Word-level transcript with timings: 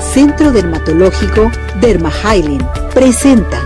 Centro 0.00 0.50
Dermatológico 0.50 1.50
Derma 1.78 2.10
presenta. 2.94 3.60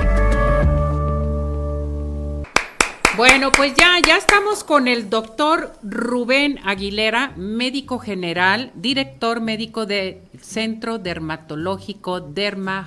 Bueno, 3.17 3.53
pues 3.53 3.73
ya, 3.77 4.01
ya 4.05 4.17
estamos 4.17 4.65
con 4.65 4.89
el 4.89 5.09
doctor 5.09 5.75
Rubén 5.85 6.59
Aguilera, 6.65 7.35
médico 7.37 8.01
general, 8.01 8.73
director 8.75 9.41
médico 9.41 9.87
del 9.87 10.23
Centro 10.41 10.99
Dermatológico 10.99 12.21
Derma 12.21 12.85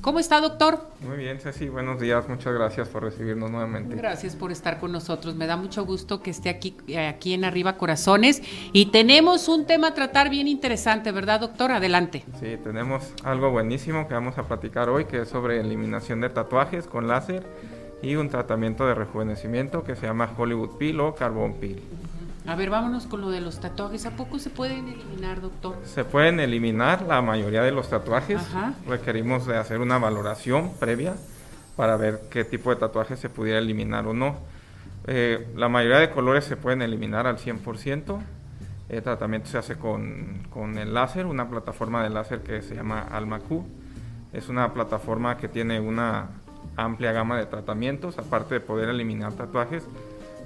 ¿Cómo 0.00 0.18
está, 0.20 0.40
doctor? 0.40 0.80
Muy 1.00 1.16
bien, 1.16 1.40
Ceci. 1.40 1.68
Buenos 1.68 2.00
días. 2.00 2.28
Muchas 2.28 2.54
gracias 2.54 2.88
por 2.88 3.02
recibirnos 3.02 3.50
nuevamente. 3.50 3.96
Gracias 3.96 4.36
por 4.36 4.52
estar 4.52 4.78
con 4.78 4.92
nosotros. 4.92 5.34
Me 5.34 5.46
da 5.46 5.56
mucho 5.56 5.84
gusto 5.84 6.22
que 6.22 6.30
esté 6.30 6.48
aquí, 6.48 6.76
aquí 6.96 7.34
en 7.34 7.44
Arriba 7.44 7.76
Corazones. 7.76 8.42
Y 8.72 8.86
tenemos 8.86 9.48
un 9.48 9.66
tema 9.66 9.88
a 9.88 9.94
tratar 9.94 10.30
bien 10.30 10.46
interesante, 10.48 11.12
¿verdad, 11.12 11.40
doctor? 11.40 11.72
Adelante. 11.72 12.24
Sí, 12.40 12.56
tenemos 12.62 13.12
algo 13.24 13.50
buenísimo 13.50 14.06
que 14.06 14.14
vamos 14.14 14.38
a 14.38 14.44
platicar 14.44 14.88
hoy, 14.88 15.06
que 15.06 15.22
es 15.22 15.28
sobre 15.28 15.60
eliminación 15.60 16.20
de 16.20 16.30
tatuajes 16.30 16.86
con 16.86 17.08
láser 17.08 17.44
y 18.02 18.14
un 18.14 18.28
tratamiento 18.28 18.86
de 18.86 18.94
rejuvenecimiento 18.94 19.82
que 19.82 19.96
se 19.96 20.06
llama 20.06 20.30
Hollywood 20.36 20.78
Peel 20.78 21.00
o 21.00 21.14
Carbon 21.14 21.54
Peel. 21.54 21.82
A 22.48 22.54
ver, 22.54 22.70
vámonos 22.70 23.06
con 23.06 23.20
lo 23.20 23.28
de 23.28 23.42
los 23.42 23.60
tatuajes. 23.60 24.06
¿A 24.06 24.12
poco 24.12 24.38
se 24.38 24.48
pueden 24.48 24.88
eliminar, 24.88 25.42
doctor? 25.42 25.76
Se 25.84 26.02
pueden 26.02 26.40
eliminar 26.40 27.02
la 27.02 27.20
mayoría 27.20 27.62
de 27.62 27.72
los 27.72 27.90
tatuajes. 27.90 28.40
Requerimos 28.86 29.46
de 29.46 29.58
hacer 29.58 29.80
una 29.80 29.98
valoración 29.98 30.72
previa 30.80 31.14
para 31.76 31.98
ver 31.98 32.22
qué 32.30 32.44
tipo 32.44 32.70
de 32.70 32.76
tatuajes 32.76 33.18
se 33.18 33.28
pudiera 33.28 33.58
eliminar 33.58 34.06
o 34.06 34.14
no. 34.14 34.38
Eh, 35.06 35.46
la 35.56 35.68
mayoría 35.68 35.98
de 35.98 36.08
colores 36.08 36.46
se 36.46 36.56
pueden 36.56 36.80
eliminar 36.80 37.26
al 37.26 37.36
100%. 37.36 38.18
El 38.88 39.02
tratamiento 39.02 39.50
se 39.50 39.58
hace 39.58 39.76
con, 39.76 40.46
con 40.48 40.78
el 40.78 40.94
láser, 40.94 41.26
una 41.26 41.50
plataforma 41.50 42.02
de 42.02 42.08
láser 42.08 42.40
que 42.40 42.62
se 42.62 42.74
llama 42.74 43.02
AlmaQ. 43.10 43.62
Es 44.32 44.48
una 44.48 44.72
plataforma 44.72 45.36
que 45.36 45.48
tiene 45.48 45.80
una 45.80 46.30
amplia 46.76 47.12
gama 47.12 47.36
de 47.36 47.44
tratamientos, 47.44 48.16
aparte 48.16 48.54
de 48.54 48.60
poder 48.60 48.88
eliminar 48.88 49.34
tatuajes, 49.34 49.84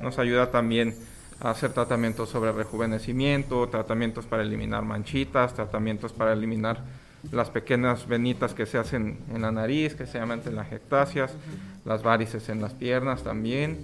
nos 0.00 0.18
ayuda 0.18 0.50
también 0.50 0.96
hacer 1.42 1.72
tratamientos 1.72 2.28
sobre 2.28 2.52
rejuvenecimiento, 2.52 3.68
tratamientos 3.68 4.26
para 4.26 4.42
eliminar 4.42 4.84
manchitas, 4.84 5.54
tratamientos 5.54 6.12
para 6.12 6.32
eliminar 6.32 6.84
las 7.30 7.50
pequeñas 7.50 8.06
venitas 8.06 8.54
que 8.54 8.66
se 8.66 8.78
hacen 8.78 9.18
en 9.32 9.42
la 9.42 9.52
nariz, 9.52 9.94
que 9.94 10.06
se 10.06 10.18
llaman 10.18 10.40
telangiectasias, 10.40 11.34
las 11.84 12.02
varices 12.02 12.48
en 12.48 12.60
las 12.60 12.74
piernas 12.74 13.22
también, 13.22 13.78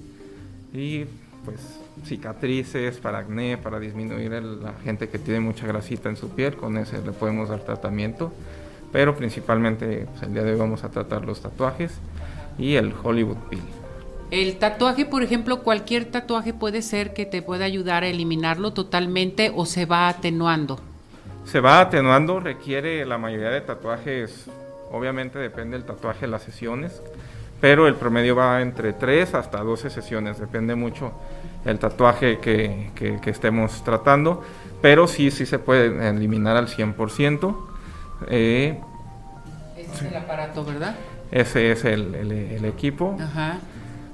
y 0.73 1.05
pues 1.45 1.81
cicatrices 2.05 2.99
para 2.99 3.19
acné, 3.19 3.59
para 3.59 3.79
disminuir 3.79 4.33
la 4.33 4.75
gente 4.85 5.09
que 5.09 5.19
tiene 5.19 5.41
mucha 5.41 5.67
grasita 5.67 6.09
en 6.09 6.17
su 6.17 6.31
piel, 6.31 6.57
con 6.57 6.77
ese 6.77 7.01
le 7.03 7.13
podemos 7.13 7.49
dar 7.49 7.61
tratamiento, 7.61 8.33
pero 8.93 9.17
principalmente 9.17 10.07
pues, 10.11 10.23
el 10.23 10.33
día 10.33 10.43
de 10.43 10.53
hoy 10.53 10.59
vamos 10.59 10.85
a 10.85 10.91
tratar 10.91 11.25
los 11.25 11.41
tatuajes 11.41 11.93
y 12.59 12.75
el 12.75 12.93
Hollywood 13.03 13.39
Peel. 13.51 13.88
El 14.31 14.59
tatuaje, 14.59 15.07
por 15.07 15.23
ejemplo, 15.23 15.63
cualquier 15.63 16.05
tatuaje 16.05 16.53
puede 16.53 16.83
ser 16.83 17.15
que 17.15 17.25
te 17.25 17.41
pueda 17.41 17.65
ayudar 17.65 18.03
a 18.03 18.09
eliminarlo 18.09 18.75
totalmente 18.75 19.51
o 19.55 19.65
se 19.65 19.87
va 19.87 20.09
atenuando. 20.09 20.79
Se 21.47 21.61
va 21.61 21.81
atenuando, 21.81 22.39
requiere 22.39 23.07
la 23.07 23.17
mayoría 23.17 23.49
de 23.49 23.63
tatuajes, 23.63 24.45
obviamente 24.93 25.39
depende 25.39 25.79
del 25.79 25.87
tatuaje 25.87 26.27
las 26.27 26.43
sesiones, 26.43 27.01
pero 27.63 27.89
el 27.89 27.95
promedio 27.95 28.37
va 28.37 28.61
entre 28.61 28.93
3 28.93 29.33
hasta 29.33 29.61
12 29.61 29.89
sesiones, 29.89 30.39
depende 30.39 30.75
mucho 30.75 31.13
el 31.65 31.79
tatuaje 31.79 32.39
que, 32.39 32.91
estemos 33.25 33.83
tratando, 33.83 34.45
pero 34.83 35.09
sí, 35.09 35.31
sí 35.31 35.47
se 35.47 35.59
puede 35.59 36.07
eliminar 36.07 36.59
al 36.59 36.69
100%. 36.69 37.57
Eh, 38.29 38.79
Ese 39.75 39.91
es 39.91 40.03
el 40.03 40.17
aparato, 40.19 40.67
¿verdad? 40.67 40.97
Ese 41.31 41.73
es 41.73 41.87
el, 41.87 42.15
el 42.15 42.65
equipo. 42.67 43.17
Ajá 43.19 43.59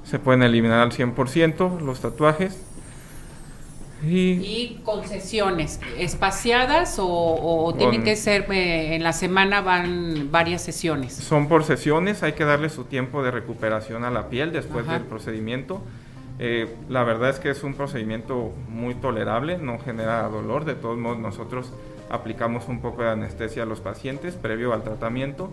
se 0.05 0.19
pueden 0.19 0.43
eliminar 0.43 0.79
al 0.79 0.91
100% 0.91 1.81
los 1.81 1.99
tatuajes. 1.99 2.61
Y, 4.03 4.81
con 4.83 5.07
sesiones 5.07 5.79
espaciadas 5.97 6.97
o, 6.99 7.73
tienen 7.75 8.03
que 8.03 8.15
ser 8.15 8.45
eh, 8.51 8.95
en 8.95 9.03
la 9.03 9.13
semana 9.13 9.61
van 9.61 10.29
varias 10.31 10.61
sesiones. 10.61 11.13
Son 11.13 11.47
por 11.47 11.63
sesiones, 11.63 12.21
hay 12.21 12.33
que 12.33 12.45
darle 12.45 12.69
su 12.69 12.83
tiempo 12.83 13.23
de 13.23 13.31
recuperación 13.31 14.03
a 14.03 14.11
la 14.11 14.29
piel 14.29 14.51
después 14.51 14.87
del 14.87 15.01
procedimiento. 15.01 15.81
Eh, 16.37 16.67
la 16.87 17.03
verdad 17.03 17.29
es 17.29 17.39
que 17.39 17.49
es 17.49 17.63
un 17.63 17.73
procedimiento 17.73 18.53
muy 18.67 18.93
tolerable, 18.93 19.57
no 19.57 19.79
genera 19.79 20.21
dolor. 20.27 20.65
De 20.65 20.75
todos 20.75 20.97
modos, 20.97 21.17
nosotros 21.17 21.71
aplicamos 22.09 22.67
un 22.67 22.81
poco 22.81 23.01
de 23.01 23.09
anestesia 23.09 23.63
a 23.63 23.65
los 23.65 23.79
pacientes 23.79 24.35
previo 24.35 24.73
al 24.73 24.83
tratamiento 24.83 25.51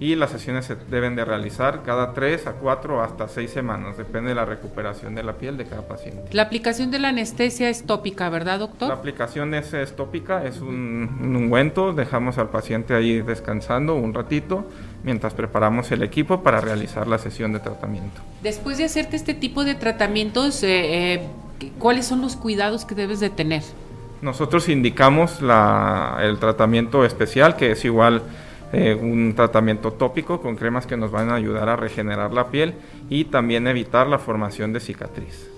y 0.00 0.16
las 0.16 0.30
sesiones 0.30 0.64
se 0.64 0.74
deben 0.74 1.14
de 1.14 1.24
realizar 1.24 1.82
cada 1.84 2.12
3 2.14 2.48
a 2.48 2.52
4 2.54 3.02
hasta 3.02 3.28
6 3.28 3.50
semanas, 3.50 3.96
depende 3.96 4.30
de 4.30 4.34
la 4.34 4.44
recuperación 4.44 5.14
de 5.14 5.22
la 5.22 5.34
piel 5.34 5.56
de 5.56 5.66
cada 5.66 5.82
paciente. 5.82 6.22
La 6.32 6.42
aplicación 6.42 6.90
de 6.90 6.98
la 6.98 7.08
anestesia 7.08 7.68
es 7.68 7.84
tópica, 7.84 8.28
¿verdad, 8.28 8.58
doctor? 8.58 8.88
La 8.88 8.94
aplicación 8.94 9.54
es, 9.54 9.72
tópica, 9.94 10.44
es 10.44 10.60
un, 10.60 11.34
ungüento, 11.36 11.92
dejamos 11.92 12.38
al 12.38 12.48
paciente 12.50 12.94
ahí 12.94 13.22
descansando 13.22 13.94
un 13.94 14.14
ratito 14.14 14.66
mientras 15.04 15.34
preparamos 15.34 15.92
el 15.92 16.02
equipo 16.02 16.42
para 16.42 16.60
realizar 16.60 17.06
la 17.06 17.18
sesión 17.18 17.52
de 17.52 17.60
tratamiento. 17.60 18.20
Después 18.42 18.78
de 18.78 18.84
hacerte 18.84 19.16
este 19.16 19.34
tipo 19.34 19.64
de 19.64 19.74
tratamientos, 19.74 20.62
eh, 20.62 21.14
eh, 21.14 21.28
¿cuáles 21.78 22.06
son 22.06 22.20
los 22.20 22.36
cuidados 22.36 22.84
que 22.84 22.94
debes 22.94 23.20
de 23.20 23.30
tener? 23.30 23.62
Nosotros 24.22 24.68
indicamos 24.70 25.42
la, 25.42 26.18
el 26.22 26.38
tratamiento 26.38 27.04
especial, 27.04 27.56
que 27.56 27.72
es 27.72 27.84
igual 27.84 28.22
eh, 28.74 28.94
un 28.94 29.34
tratamiento 29.36 29.92
tópico 29.92 30.40
con 30.40 30.56
cremas 30.56 30.84
que 30.84 30.96
nos 30.96 31.12
van 31.12 31.30
a 31.30 31.36
ayudar 31.36 31.68
a 31.68 31.76
regenerar 31.76 32.32
la 32.32 32.48
piel 32.48 32.74
y 33.08 33.26
también 33.26 33.68
evitar 33.68 34.08
la 34.08 34.18
formación 34.18 34.72
de 34.72 34.80
cicatriz. 34.80 35.48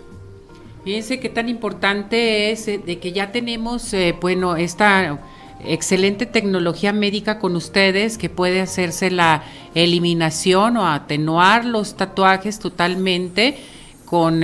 Fíjense 0.84 1.19
qué 1.19 1.31
tan 1.31 1.49
importante 1.49 2.50
es 2.50 2.69
eh, 2.69 2.78
de 2.78 2.99
que 2.99 3.12
ya 3.12 3.32
tenemos, 3.32 3.94
eh, 3.94 4.15
bueno, 4.21 4.56
esta 4.56 5.19
excelente 5.65 6.27
tecnología 6.27 6.93
médica 6.93 7.38
con 7.38 7.56
ustedes 7.56 8.19
que 8.19 8.28
puede 8.28 8.60
hacerse 8.60 9.10
la 9.10 9.44
eliminación 9.75 10.77
o 10.77 10.87
atenuar 10.87 11.65
los 11.65 11.97
tatuajes 11.97 12.59
totalmente 12.59 13.56
con, 14.04 14.43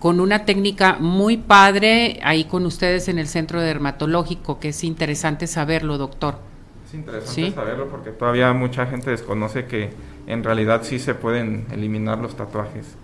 con 0.00 0.18
una 0.18 0.44
técnica 0.44 0.96
muy 0.98 1.36
padre 1.36 2.18
ahí 2.24 2.44
con 2.44 2.66
ustedes 2.66 3.06
en 3.06 3.20
el 3.20 3.28
centro 3.28 3.60
dermatológico, 3.60 4.58
que 4.58 4.70
es 4.70 4.82
interesante 4.82 5.46
saberlo, 5.46 5.98
doctor. 5.98 6.51
Es 6.92 6.98
interesante 6.98 7.52
saberlo 7.52 7.88
porque 7.88 8.10
todavía 8.10 8.52
mucha 8.52 8.84
gente 8.84 9.08
desconoce 9.08 9.64
que 9.64 9.88
en 10.26 10.44
realidad 10.44 10.82
sí 10.84 10.98
se 10.98 11.14
pueden 11.14 11.64
eliminar 11.72 12.18
los 12.18 12.36
tatuajes. 12.36 12.96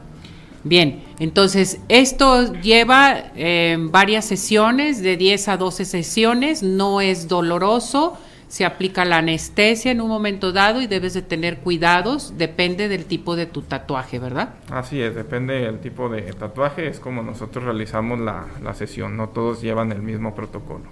Bien, 0.63 1.03
entonces 1.19 1.81
esto 1.89 2.53
lleva 2.53 3.33
eh, 3.35 3.79
varias 3.81 4.27
sesiones, 4.27 5.01
de 5.01 5.17
10 5.17 5.49
a 5.49 5.57
12 5.57 5.87
sesiones, 5.87 6.63
no 6.63 7.01
es 7.01 7.29
doloroso, 7.29 8.19
se 8.49 8.67
aplica 8.67 9.07
la 9.07 9.19
anestesia 9.19 9.91
en 9.91 10.03
un 10.03 10.09
momento 10.09 10.53
dado 10.53 10.83
y 10.83 10.87
debes 10.87 11.15
de 11.15 11.23
tener 11.23 11.61
cuidados, 11.61 12.35
depende 12.37 12.89
del 12.89 13.07
tipo 13.07 13.37
de 13.37 13.47
tu 13.47 13.63
tatuaje, 13.63 14.19
¿verdad? 14.19 14.51
Así 14.71 15.01
es, 15.01 15.15
depende 15.15 15.55
del 15.55 15.81
tipo 15.81 16.11
de 16.11 16.21
tatuaje, 16.35 16.89
es 16.89 17.01
como 17.01 17.23
nosotros 17.23 17.65
realizamos 17.65 18.21
la, 18.21 18.49
la 18.63 18.75
sesión, 18.75 19.17
no 19.17 19.31
todos 19.31 19.63
llevan 19.63 19.93
el 19.93 20.03
mismo 20.03 20.35
protocolo. 20.35 20.85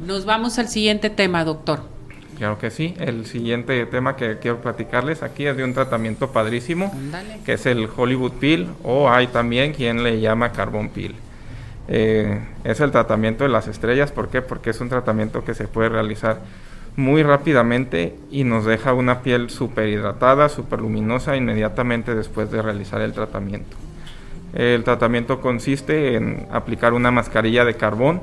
Nos 0.00 0.24
vamos 0.24 0.58
al 0.58 0.66
siguiente 0.66 1.08
tema, 1.08 1.44
doctor. 1.44 2.01
Claro 2.42 2.58
que 2.58 2.72
sí. 2.72 2.92
El 2.98 3.24
siguiente 3.26 3.86
tema 3.86 4.16
que 4.16 4.38
quiero 4.40 4.60
platicarles 4.60 5.22
aquí 5.22 5.46
es 5.46 5.56
de 5.56 5.62
un 5.62 5.74
tratamiento 5.74 6.32
padrísimo, 6.32 6.92
que 7.44 7.52
es 7.52 7.66
el 7.66 7.88
Hollywood 7.96 8.32
Peel, 8.32 8.66
o 8.82 9.08
hay 9.08 9.28
también 9.28 9.72
quien 9.72 10.02
le 10.02 10.20
llama 10.20 10.50
Carbon 10.50 10.88
Peel. 10.88 11.14
Eh, 11.86 12.40
es 12.64 12.80
el 12.80 12.90
tratamiento 12.90 13.44
de 13.44 13.50
las 13.50 13.68
estrellas, 13.68 14.10
¿por 14.10 14.28
qué? 14.28 14.42
Porque 14.42 14.70
es 14.70 14.80
un 14.80 14.88
tratamiento 14.88 15.44
que 15.44 15.54
se 15.54 15.68
puede 15.68 15.90
realizar 15.90 16.40
muy 16.96 17.22
rápidamente 17.22 18.16
y 18.32 18.42
nos 18.42 18.64
deja 18.64 18.92
una 18.92 19.20
piel 19.20 19.48
súper 19.48 19.88
hidratada, 19.90 20.48
súper 20.48 20.80
luminosa 20.80 21.36
inmediatamente 21.36 22.12
después 22.16 22.50
de 22.50 22.60
realizar 22.60 23.02
el 23.02 23.12
tratamiento. 23.12 23.76
El 24.52 24.82
tratamiento 24.82 25.40
consiste 25.40 26.16
en 26.16 26.48
aplicar 26.50 26.92
una 26.92 27.12
mascarilla 27.12 27.64
de 27.64 27.76
carbón 27.76 28.20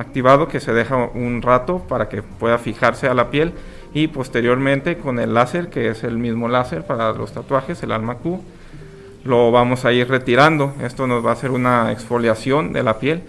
activado 0.00 0.48
que 0.48 0.60
se 0.60 0.72
deja 0.72 0.96
un 0.96 1.42
rato 1.42 1.80
para 1.86 2.08
que 2.08 2.22
pueda 2.22 2.56
fijarse 2.56 3.06
a 3.06 3.14
la 3.14 3.30
piel 3.30 3.52
y 3.92 4.08
posteriormente 4.08 4.96
con 4.96 5.18
el 5.18 5.34
láser, 5.34 5.68
que 5.68 5.90
es 5.90 6.04
el 6.04 6.16
mismo 6.16 6.48
láser 6.48 6.86
para 6.86 7.12
los 7.12 7.32
tatuajes, 7.32 7.82
el 7.82 7.92
Alma 7.92 8.14
Q, 8.14 8.42
lo 9.24 9.52
vamos 9.52 9.84
a 9.84 9.92
ir 9.92 10.08
retirando. 10.08 10.72
Esto 10.82 11.06
nos 11.06 11.24
va 11.24 11.30
a 11.30 11.32
hacer 11.34 11.50
una 11.50 11.92
exfoliación 11.92 12.72
de 12.72 12.82
la 12.82 12.98
piel 12.98 13.22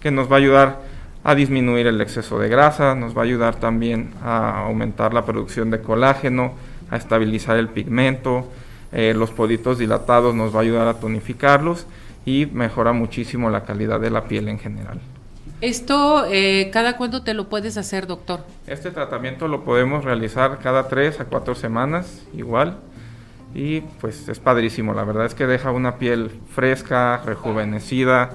que 0.00 0.10
nos 0.10 0.30
va 0.30 0.36
a 0.36 0.38
ayudar 0.38 0.80
a 1.24 1.34
disminuir 1.34 1.86
el 1.86 2.00
exceso 2.00 2.38
de 2.38 2.48
grasa, 2.48 2.94
nos 2.94 3.16
va 3.16 3.22
a 3.22 3.24
ayudar 3.24 3.56
también 3.56 4.10
a 4.22 4.64
aumentar 4.66 5.14
la 5.14 5.24
producción 5.24 5.70
de 5.70 5.80
colágeno, 5.80 6.52
a 6.90 6.96
estabilizar 6.96 7.56
el 7.56 7.68
pigmento, 7.68 8.46
eh, 8.92 9.14
los 9.16 9.30
poditos 9.30 9.78
dilatados 9.78 10.34
nos 10.34 10.54
va 10.54 10.58
a 10.58 10.62
ayudar 10.62 10.88
a 10.88 10.94
tonificarlos 10.94 11.86
y 12.26 12.46
mejora 12.46 12.92
muchísimo 12.92 13.48
la 13.48 13.64
calidad 13.64 13.98
de 13.98 14.10
la 14.10 14.24
piel 14.24 14.48
en 14.48 14.58
general. 14.58 15.00
¿Esto 15.60 16.24
eh, 16.30 16.70
cada 16.72 16.96
cuándo 16.96 17.22
te 17.22 17.34
lo 17.34 17.48
puedes 17.48 17.76
hacer, 17.76 18.06
doctor? 18.06 18.44
Este 18.68 18.92
tratamiento 18.92 19.48
lo 19.48 19.64
podemos 19.64 20.04
realizar 20.04 20.60
cada 20.60 20.86
tres 20.86 21.18
a 21.18 21.24
cuatro 21.24 21.56
semanas, 21.56 22.22
igual. 22.32 22.78
Y 23.54 23.80
pues 23.80 24.28
es 24.28 24.38
padrísimo, 24.38 24.94
la 24.94 25.02
verdad 25.02 25.26
es 25.26 25.34
que 25.34 25.46
deja 25.46 25.72
una 25.72 25.96
piel 25.96 26.30
fresca, 26.54 27.22
rejuvenecida, 27.24 28.30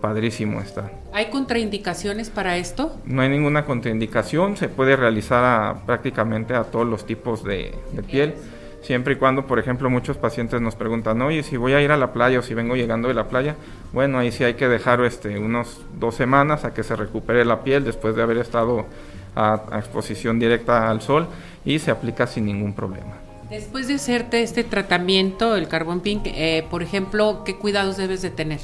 padrísimo 0.00 0.60
está. 0.60 0.90
¿Hay 1.12 1.26
contraindicaciones 1.26 2.30
para 2.30 2.56
esto? 2.56 2.96
No 3.04 3.22
hay 3.22 3.28
ninguna 3.28 3.64
contraindicación, 3.64 4.56
se 4.56 4.68
puede 4.68 4.96
realizar 4.96 5.84
prácticamente 5.86 6.54
a 6.54 6.64
todos 6.64 6.86
los 6.86 7.06
tipos 7.06 7.44
de, 7.44 7.72
de 7.92 8.02
piel 8.02 8.34
siempre 8.82 9.14
y 9.14 9.16
cuando, 9.16 9.46
por 9.46 9.58
ejemplo, 9.58 9.90
muchos 9.90 10.16
pacientes 10.16 10.60
nos 10.60 10.74
preguntan, 10.74 11.20
oye, 11.22 11.42
si 11.42 11.56
voy 11.56 11.72
a 11.72 11.82
ir 11.82 11.90
a 11.92 11.96
la 11.96 12.12
playa 12.12 12.38
o 12.38 12.42
si 12.42 12.54
vengo 12.54 12.76
llegando 12.76 13.08
de 13.08 13.14
la 13.14 13.28
playa, 13.28 13.56
bueno, 13.92 14.18
ahí 14.18 14.32
sí 14.32 14.44
hay 14.44 14.54
que 14.54 14.68
dejar 14.68 15.00
este, 15.04 15.38
unos 15.38 15.82
dos 15.98 16.14
semanas 16.14 16.64
a 16.64 16.74
que 16.74 16.82
se 16.82 16.96
recupere 16.96 17.44
la 17.44 17.62
piel 17.62 17.84
después 17.84 18.14
de 18.16 18.22
haber 18.22 18.38
estado 18.38 18.86
a, 19.34 19.78
exposición 19.78 20.38
directa 20.38 20.90
al 20.90 21.00
sol 21.00 21.26
y 21.64 21.78
se 21.78 21.90
aplica 21.90 22.26
sin 22.26 22.46
ningún 22.46 22.74
problema. 22.74 23.18
Después 23.50 23.88
de 23.88 23.94
hacerte 23.94 24.42
este 24.42 24.62
tratamiento, 24.62 25.56
el 25.56 25.68
Carbon 25.68 26.00
Pink, 26.00 26.26
eh, 26.26 26.66
por 26.70 26.82
ejemplo, 26.82 27.44
¿qué 27.44 27.56
cuidados 27.56 27.96
debes 27.96 28.20
de 28.20 28.30
tener? 28.30 28.60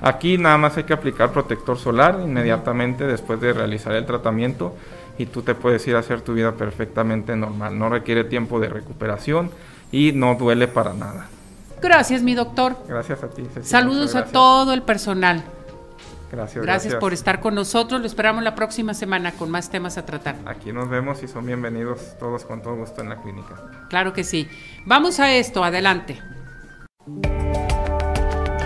Aquí 0.00 0.38
nada 0.38 0.58
más 0.58 0.76
hay 0.76 0.84
que 0.84 0.92
aplicar 0.92 1.32
protector 1.32 1.76
solar 1.76 2.20
inmediatamente 2.22 3.04
después 3.04 3.40
de 3.40 3.52
realizar 3.52 3.94
el 3.94 4.06
tratamiento 4.06 4.76
y 5.18 5.26
tú 5.26 5.42
te 5.42 5.54
puedes 5.54 5.86
ir 5.86 5.96
a 5.96 5.98
hacer 5.98 6.22
tu 6.22 6.34
vida 6.34 6.52
perfectamente 6.52 7.36
normal. 7.36 7.78
No 7.78 7.88
requiere 7.88 8.24
tiempo 8.24 8.60
de 8.60 8.68
recuperación 8.68 9.50
y 9.92 10.12
no 10.12 10.36
duele 10.36 10.68
para 10.68 10.94
nada. 10.94 11.26
Gracias, 11.82 12.22
mi 12.22 12.34
doctor. 12.34 12.76
Gracias 12.88 13.22
a 13.22 13.28
ti. 13.28 13.42
Saludos 13.62 14.14
a 14.14 14.26
todo 14.26 14.72
el 14.72 14.82
personal. 14.82 15.42
Gracias, 16.30 16.62
gracias, 16.62 16.94
por 16.96 17.14
estar 17.14 17.40
con 17.40 17.54
nosotros. 17.54 18.00
Lo 18.00 18.06
esperamos 18.06 18.42
la 18.42 18.54
próxima 18.54 18.92
semana 18.92 19.32
con 19.32 19.50
más 19.50 19.70
temas 19.70 19.96
a 19.96 20.04
tratar. 20.04 20.36
Aquí 20.44 20.72
nos 20.72 20.88
vemos 20.90 21.22
y 21.22 21.28
son 21.28 21.46
bienvenidos 21.46 22.18
todos 22.18 22.44
con 22.44 22.60
todo 22.60 22.76
gusto 22.76 23.00
en 23.00 23.08
la 23.08 23.16
clínica. 23.16 23.56
Claro 23.88 24.12
que 24.12 24.24
sí. 24.24 24.46
Vamos 24.84 25.20
a 25.20 25.32
esto, 25.34 25.64
adelante. 25.64 26.20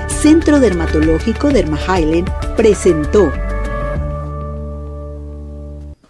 Centro 0.09 0.59
Dermatológico 0.61 1.51
Derma 1.51 1.79
presentó 2.57 3.33